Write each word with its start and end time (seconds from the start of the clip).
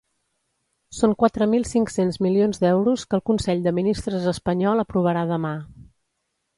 Són 0.99 1.13
quatre 1.23 1.47
mil 1.51 1.67
cinc-cents 1.73 2.17
milions 2.27 2.61
d’euros 2.65 3.05
que 3.13 3.17
el 3.21 3.25
consell 3.33 3.63
de 3.69 3.77
ministres 3.83 4.29
espanyol 4.35 4.87
aprovarà 4.89 5.27
demà. 5.37 5.57